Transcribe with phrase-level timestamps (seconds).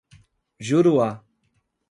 [0.67, 1.21] Juruá